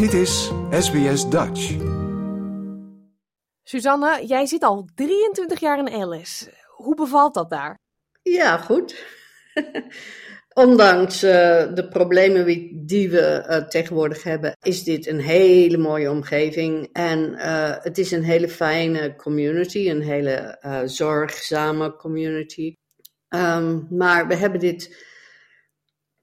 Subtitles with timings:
[0.00, 1.76] Dit is SBS Dutch.
[3.62, 6.52] Suzanne, jij zit al 23 jaar in Alice.
[6.76, 7.78] Hoe bevalt dat daar?
[8.22, 9.04] Ja, goed.
[10.64, 11.30] Ondanks uh,
[11.74, 12.44] de problemen
[12.86, 16.88] die we uh, tegenwoordig hebben, is dit een hele mooie omgeving.
[16.92, 22.74] En uh, het is een hele fijne community, een hele zorgzame community.
[23.28, 25.08] Um, maar we hebben dit,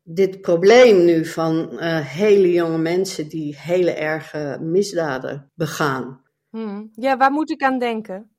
[0.09, 6.21] dit probleem nu van hele jonge mensen die hele erge misdaden begaan.
[6.49, 6.91] Hmm.
[6.93, 8.31] Ja, waar moet ik aan denken?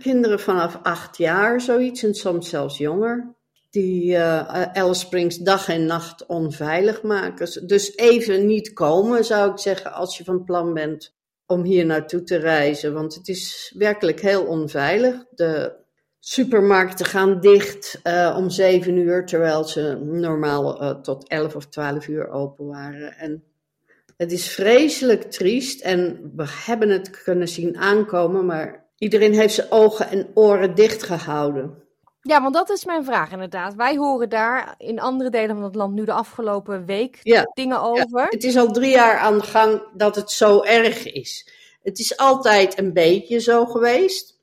[0.00, 3.36] kinderen vanaf acht jaar, zoiets, en soms zelfs jonger
[3.70, 7.66] die uh, Alice Springs dag en nacht onveilig maken.
[7.66, 12.22] Dus even niet komen, zou ik zeggen, als je van plan bent om hier naartoe
[12.22, 12.94] te reizen.
[12.94, 15.24] Want het is werkelijk heel onveilig.
[15.30, 15.76] De
[16.20, 22.08] supermarkten gaan dicht uh, om zeven uur, terwijl ze normaal uh, tot elf of twaalf
[22.08, 23.16] uur open waren.
[23.16, 23.42] En
[24.16, 29.70] het is vreselijk triest en we hebben het kunnen zien aankomen, maar iedereen heeft zijn
[29.70, 31.82] ogen en oren dicht gehouden.
[32.22, 33.74] Ja, want dat is mijn vraag inderdaad.
[33.74, 37.20] Wij horen daar in andere delen van het land nu de afgelopen week
[37.54, 38.20] dingen over.
[38.20, 38.26] Ja.
[38.28, 41.52] Het is al drie jaar aan de gang dat het zo erg is.
[41.82, 44.37] Het is altijd een beetje zo geweest.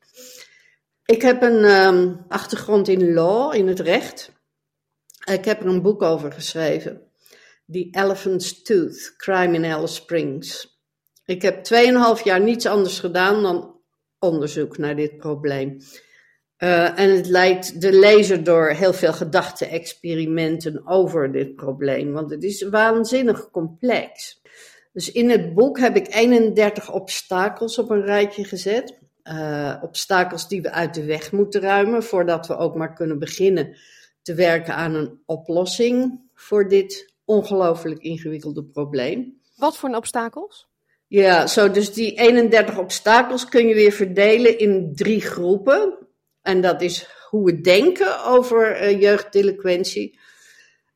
[1.05, 4.31] Ik heb een um, achtergrond in law, in het recht.
[5.31, 7.01] Ik heb er een boek over geschreven.
[7.71, 10.79] The Elephant's Tooth, Crime in Alice Springs.
[11.25, 13.79] Ik heb tweeënhalf jaar niets anders gedaan dan
[14.19, 15.77] onderzoek naar dit probleem.
[16.57, 22.43] Uh, en het leidt de lezer door heel veel gedachte-experimenten over dit probleem, want het
[22.43, 24.41] is waanzinnig complex.
[24.93, 28.99] Dus in het boek heb ik 31 obstakels op een rijtje gezet.
[29.29, 33.77] Uh, obstakels die we uit de weg moeten ruimen voordat we ook maar kunnen beginnen
[34.21, 39.41] te werken aan een oplossing voor dit ongelooflijk ingewikkelde probleem.
[39.55, 40.67] Wat voor obstakels?
[41.07, 45.97] Ja, zo dus die 31 obstakels kun je weer verdelen in drie groepen.
[46.41, 50.19] En dat is hoe we denken over uh, jeugddelinquentie,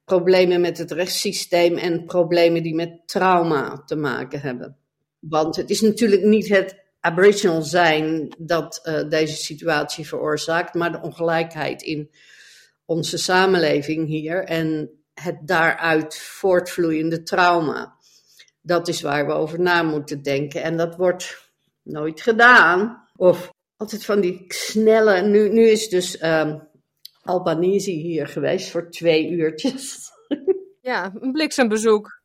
[0.05, 4.77] problemen met het rechtssysteem en problemen die met trauma te maken hebben.
[5.19, 11.01] Want het is natuurlijk niet het aboriginal zijn dat uh, deze situatie veroorzaakt, maar de
[11.01, 12.11] ongelijkheid in
[12.85, 17.95] onze samenleving hier en het daaruit voortvloeiende trauma.
[18.61, 20.63] Dat is waar we over na moeten denken.
[20.63, 21.51] En dat wordt
[21.83, 23.07] nooit gedaan.
[23.15, 25.21] Of altijd van die snelle.
[25.21, 26.67] Nu, nu is dus um,
[27.21, 29.97] Albanese hier geweest voor twee uurtjes.
[30.81, 32.21] Ja, een bliksembezoek.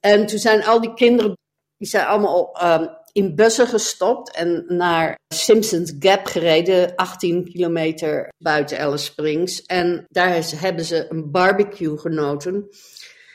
[0.00, 1.38] En toen zijn al die kinderen,
[1.76, 8.78] die zijn allemaal um, in bussen gestopt en naar Simpsons Gap gereden, 18 kilometer buiten
[8.80, 9.62] Alice Springs.
[9.62, 12.68] En daar hebben ze een barbecue genoten.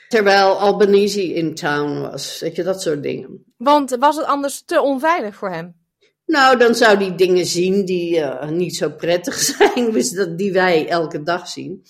[0.08, 2.40] Terwijl Albanese in town was.
[2.40, 3.44] Weet je, dat soort dingen.
[3.58, 5.76] Want was het anders te onveilig voor hem?
[6.26, 10.52] Nou, dan zou die dingen zien die uh, niet zo prettig zijn, dus dat, die
[10.52, 11.84] wij elke dag zien.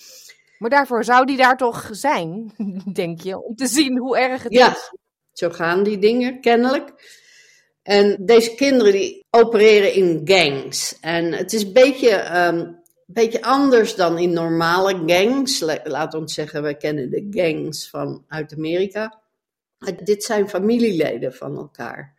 [0.58, 2.54] Maar daarvoor zou die daar toch zijn,
[2.94, 4.94] denk je, om te zien hoe erg het ja, is?
[5.32, 6.94] zo gaan die dingen kennelijk.
[7.86, 10.98] En deze kinderen die opereren in gangs.
[11.02, 15.60] En het is een beetje, um, beetje anders dan in normale gangs.
[15.84, 19.22] Laat ons zeggen, wij kennen de gangs van uit Amerika.
[20.04, 22.14] Dit zijn familieleden van elkaar.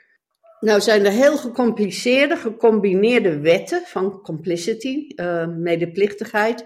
[0.61, 6.65] Nou zijn er heel gecompliceerde, gecombineerde wetten van complicity, uh, medeplichtigheid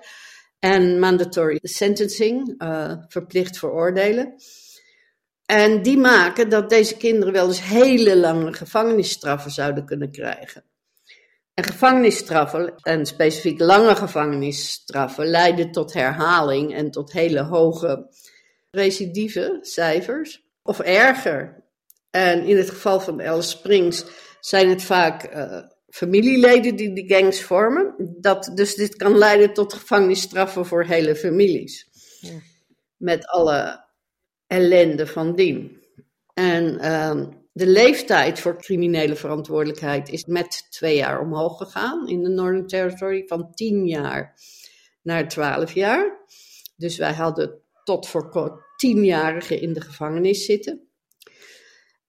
[0.58, 4.34] en mandatory sentencing, uh, verplicht veroordelen.
[5.50, 10.64] En die maken dat deze kinderen wel eens hele lange gevangenisstraffen zouden kunnen krijgen.
[11.54, 18.14] En gevangenisstraffen, en specifiek lange gevangenisstraffen, leiden tot herhaling en tot hele hoge
[18.70, 20.44] recidive cijfers.
[20.62, 21.64] Of erger,
[22.10, 24.04] en in het geval van Alice Springs
[24.40, 25.58] zijn het vaak uh,
[25.88, 27.94] familieleden die die gangs vormen.
[28.20, 31.88] Dat, dus dit kan leiden tot gevangenisstraffen voor hele families.
[32.20, 32.38] Ja.
[32.96, 33.88] Met alle
[34.50, 35.78] ellende van dien.
[36.34, 42.28] En uh, de leeftijd voor criminele verantwoordelijkheid is met twee jaar omhoog gegaan in de
[42.28, 44.34] Northern Territory, van tien jaar
[45.02, 46.26] naar twaalf jaar.
[46.76, 50.88] Dus wij hadden tot voor tienjarigen in de gevangenis zitten.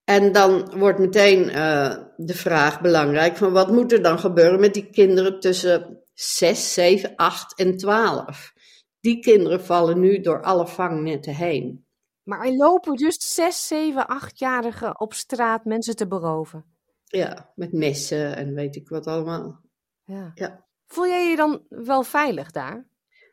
[0.03, 4.73] En dan wordt meteen uh, de vraag belangrijk van wat moet er dan gebeuren met
[4.73, 8.53] die kinderen tussen 6, 7, 8 en 12?
[8.99, 11.85] Die kinderen vallen nu door alle vangnetten heen.
[12.23, 16.65] Maar er lopen dus 6, 7, 8-jarigen op straat mensen te beroven.
[17.03, 19.59] Ja, met messen en weet ik wat allemaal.
[20.03, 20.31] Ja.
[20.35, 20.65] ja.
[20.87, 22.85] Voel jij je dan wel veilig daar?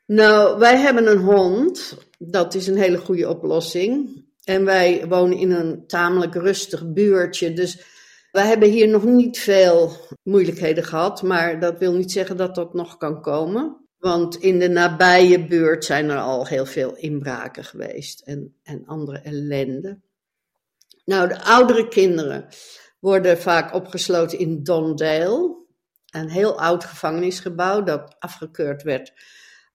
[0.07, 1.97] Nou, wij hebben een hond.
[2.19, 4.23] Dat is een hele goede oplossing.
[4.45, 7.53] En wij wonen in een tamelijk rustig buurtje.
[7.53, 7.83] Dus
[8.31, 9.93] wij hebben hier nog niet veel
[10.23, 11.23] moeilijkheden gehad.
[11.23, 13.88] Maar dat wil niet zeggen dat dat nog kan komen.
[13.99, 19.19] Want in de nabije buurt zijn er al heel veel inbraken geweest en, en andere
[19.19, 20.01] ellende.
[21.05, 22.49] Nou, de oudere kinderen
[22.99, 25.57] worden vaak opgesloten in Dondale,
[26.11, 29.13] een heel oud gevangenisgebouw dat afgekeurd werd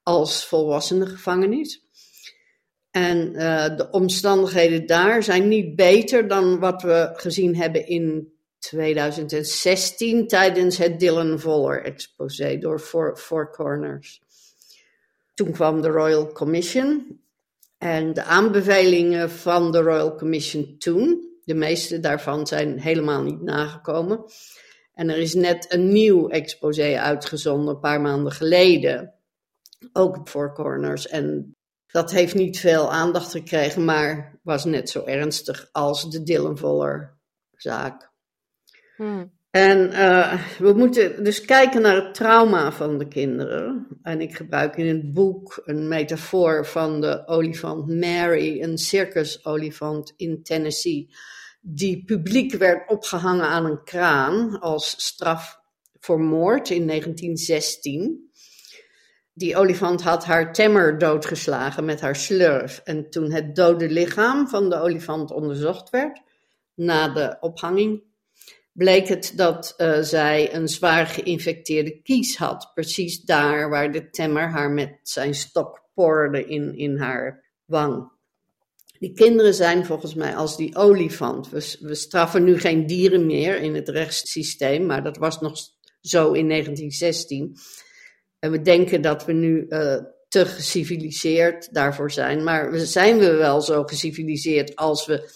[0.03, 1.81] als volwassenengevangenis.
[2.91, 8.32] En uh, de omstandigheden daar zijn niet beter dan wat we gezien hebben in
[8.63, 12.79] 2016 tijdens het Dylan Voller exposé door
[13.15, 14.21] Four, Corners.
[15.33, 17.21] Toen kwam de Royal Commission
[17.77, 24.25] en de aanbevelingen van de Royal Commission toen, de meeste daarvan zijn helemaal niet nagekomen.
[24.93, 29.13] En er is net een nieuw exposé uitgezonden, een paar maanden geleden.
[29.93, 31.07] Ook Four Corners.
[31.07, 31.55] En
[31.87, 37.17] dat heeft niet veel aandacht gekregen, maar was net zo ernstig als de Dylan Voller
[37.55, 38.12] zaak.
[38.95, 39.31] Hmm.
[39.53, 43.87] En uh, we moeten dus kijken naar het trauma van de kinderen.
[44.01, 50.43] En ik gebruik in het boek een metafoor van de olifant Mary, een circusolifant in
[50.43, 51.09] Tennessee,
[51.61, 55.59] die publiek werd opgehangen aan een kraan als straf
[55.99, 58.31] voor moord in 1916.
[59.33, 62.81] Die olifant had haar temmer doodgeslagen met haar slurf.
[62.83, 66.21] En toen het dode lichaam van de olifant onderzocht werd,
[66.73, 68.03] na de ophanging,
[68.73, 72.71] bleek het dat uh, zij een zwaar geïnfecteerde kies had.
[72.73, 78.11] Precies daar waar de temmer haar met zijn stok porde in, in haar wang.
[78.99, 81.49] Die kinderen zijn volgens mij als die olifant.
[81.49, 85.57] We, straffen nu geen dieren meer in het rechtssysteem, maar dat was nog
[86.01, 87.57] zo in 1916.
[88.39, 89.95] En we denken dat we nu uh,
[90.27, 92.43] te geciviliseerd daarvoor zijn.
[92.43, 95.29] Maar zijn we wel zo geciviliseerd als we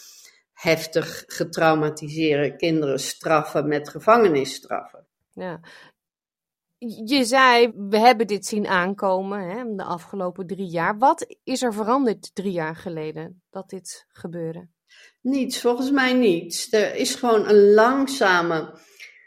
[0.57, 5.07] heftig getraumatiseerde kinderen straffen met gevangenisstraffen.
[5.31, 5.59] Ja.
[7.05, 10.97] Je zei, we hebben dit zien aankomen hè, de afgelopen drie jaar.
[10.97, 14.67] Wat is er veranderd drie jaar geleden dat dit gebeurde?
[15.21, 16.73] Niets, volgens mij niets.
[16.73, 18.79] Er is gewoon een langzame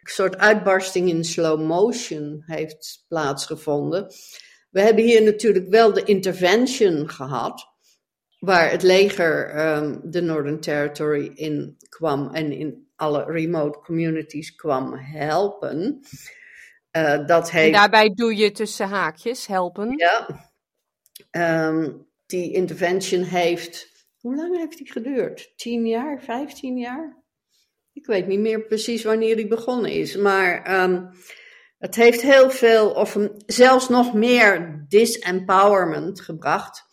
[0.03, 4.07] soort uitbarsting in slow motion heeft plaatsgevonden.
[4.71, 7.70] We hebben hier natuurlijk wel de intervention gehad
[8.41, 14.95] waar het leger um, de Northern Territory in kwam en in alle remote communities kwam
[14.95, 16.01] helpen.
[16.97, 17.67] Uh, dat heeft...
[17.67, 19.95] En daarbij doe je tussen haakjes helpen.
[19.97, 21.69] Ja.
[21.69, 23.89] Um, die intervention heeft.
[24.21, 25.53] Hoe lang heeft die geduurd?
[25.57, 27.23] 10 jaar, 15 jaar?
[27.93, 30.17] Ik weet niet meer precies wanneer die begonnen is.
[30.17, 31.11] Maar um,
[31.79, 33.17] het heeft heel veel, of
[33.47, 36.90] zelfs nog meer disempowerment gebracht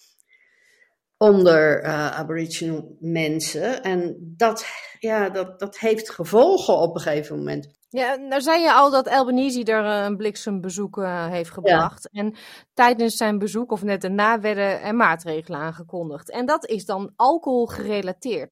[1.18, 3.84] onder uh, Aboriginal mensen.
[3.84, 4.66] En dat,
[5.00, 7.76] ja, dat, dat heeft gevolgen op een gegeven moment.
[7.90, 12.10] Ja, nou zei je al dat Albanese er eh, een bliksembezoek uh, heeft gebracht.
[12.12, 12.36] En
[12.74, 16.32] tijdens zijn bezoek, of net daarna, werden er maatregelen aangekondigd.
[16.32, 18.50] En dat is dan alcohol gerelateerd.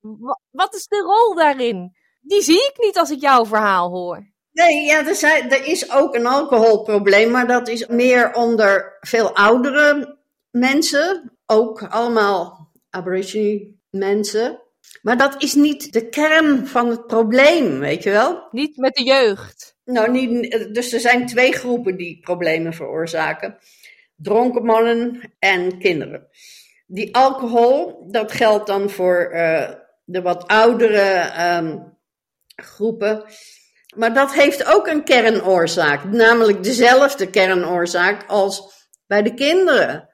[0.52, 1.96] Wat is de rol daarin?
[2.22, 4.34] Die zie ik niet als ik jouw verhaal hoor.
[4.52, 9.36] Nee, ja, er, zijn, er is ook een alcoholprobleem, maar dat is meer onder veel
[9.36, 10.18] oudere
[10.50, 14.60] mensen ook allemaal Aborigine mensen.
[15.02, 18.48] Maar dat is niet de kern van het probleem, weet je wel?
[18.52, 19.75] Niet met de jeugd.
[19.86, 23.58] Nou, niet, dus er zijn twee groepen die problemen veroorzaken:
[24.16, 26.28] dronken mannen en kinderen.
[26.88, 29.70] Die alcohol, dat geldt dan voor uh,
[30.04, 31.98] de wat oudere um,
[32.56, 33.24] groepen.
[33.96, 38.74] Maar dat heeft ook een kernoorzaak, namelijk dezelfde kernoorzaak als
[39.08, 40.10] bij de kinderen.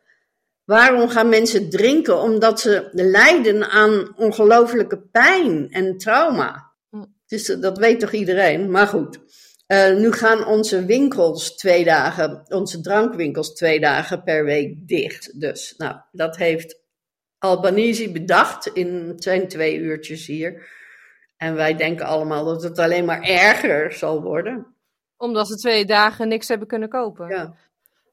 [0.66, 2.22] Waarom gaan mensen drinken?
[2.22, 6.74] Omdat ze lijden aan ongelofelijke pijn en trauma.
[6.90, 7.06] Hm.
[7.28, 8.72] Dus dat weet toch iedereen?
[8.72, 9.20] Maar goed.
[9.68, 15.40] Uh, nu gaan onze winkels twee dagen, onze drankwinkels twee dagen per week dicht.
[15.40, 16.82] Dus, nou, dat heeft
[17.38, 20.70] Albanese bedacht in zijn twee uurtjes hier.
[21.38, 24.76] En wij denken allemaal dat het alleen maar erger zal worden.
[25.18, 27.28] Omdat ze twee dagen niks hebben kunnen kopen.
[27.30, 27.56] Ja.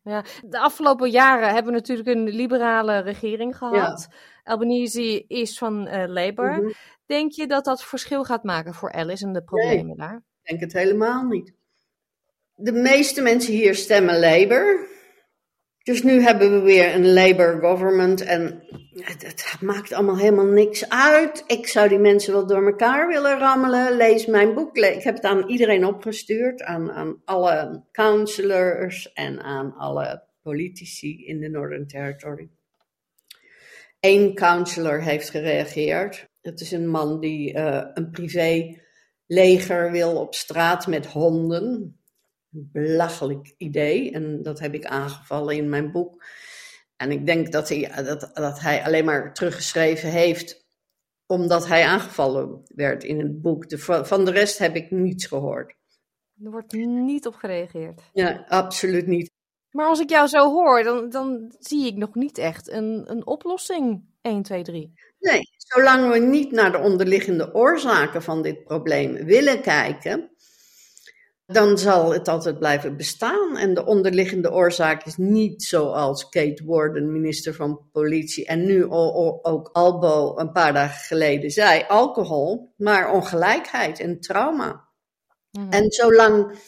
[0.08, 4.08] Ja, de afgelopen jaren hebben we natuurlijk een liberale regering gehad.
[4.10, 4.16] Ja.
[4.52, 6.52] Albanese is van uh, Labour.
[6.52, 6.72] Mhm.
[7.06, 10.16] Denk je dat dat verschil gaat maken voor Alice en de problemen nee, daar?
[10.42, 11.52] Ik denk het helemaal niet.
[12.54, 14.87] De meeste mensen hier stemmen Labour.
[15.88, 18.62] Dus nu hebben we weer een Labour government en
[18.94, 21.44] het, maakt allemaal helemaal niks uit.
[21.46, 23.96] Ik zou die mensen wel door elkaar willen rammelen.
[23.96, 24.76] Lees mijn boek.
[24.76, 31.40] Ik heb het aan iedereen opgestuurd, aan, aan alle counselors en aan alle politici in
[31.40, 32.48] de Northern Territory.
[34.00, 38.76] Eén counselor heeft gereageerd Het is een man die uh, een privé
[39.26, 41.97] leger wil op straat met honden.
[42.52, 44.12] Een belachelijk idee.
[44.12, 46.24] En dat heb ik aangevallen in mijn boek.
[46.96, 50.66] En ik denk dat hij, dat, dat hij alleen maar teruggeschreven heeft
[51.26, 53.68] omdat hij aangevallen werd in het boek.
[53.68, 55.74] De, van de rest heb ik niets gehoord.
[56.44, 58.02] Er wordt niet op gereageerd.
[58.12, 59.30] Ja, absoluut niet.
[59.70, 63.26] Maar als ik jou zo hoor, dan, dan zie ik nog niet echt een, een
[63.26, 64.04] oplossing.
[64.20, 64.92] 1, 2, 3.
[65.18, 70.30] Nee, zolang we niet naar de onderliggende oorzaken van dit probleem willen kijken,
[71.52, 73.56] dan zal het altijd blijven bestaan.
[73.56, 78.84] En de onderliggende oorzaak is niet zoals Kate Warden, minister van Politie, en nu
[79.42, 84.88] ook Albo een paar dagen geleden zei: alcohol, maar ongelijkheid en trauma.
[85.50, 85.70] Mhm.
[85.70, 86.58] En zolang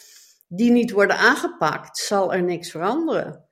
[0.48, 3.48] die niet worden aangepakt, zal er niks veranderen.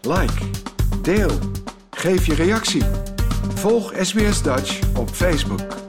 [0.00, 0.50] Like,
[1.02, 1.30] deel,
[1.90, 2.82] geef je reactie.
[3.54, 5.79] Volg SBS Dutch op Facebook.